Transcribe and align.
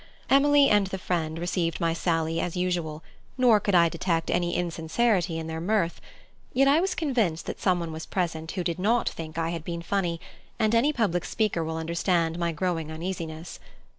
Emily 0.31 0.67
and 0.67 0.87
the 0.87 0.97
friend 0.97 1.37
received 1.37 1.79
my 1.79 1.93
sally 1.93 2.39
as 2.39 2.57
usual, 2.57 3.03
nor 3.37 3.59
could 3.59 3.75
I 3.75 3.87
detect 3.87 4.31
any 4.31 4.55
insincerity 4.55 5.37
in 5.37 5.45
their 5.45 5.61
mirth. 5.61 6.01
Yet 6.53 6.67
I 6.67 6.79
was 6.81 6.95
convinced 6.95 7.45
that 7.45 7.59
some 7.61 7.79
one 7.79 7.91
was 7.91 8.07
present 8.07 8.53
who 8.53 8.63
did 8.63 8.79
not 8.79 9.07
think 9.07 9.37
I 9.37 9.51
had 9.51 9.63
been 9.63 9.83
funny, 9.83 10.19
and 10.57 10.73
any 10.73 10.91
public 10.91 11.23
speaker 11.23 11.63
will 11.63 11.77
understand 11.77 12.39
my 12.39 12.51
growing 12.51 12.89
uneasiness. 12.91 13.59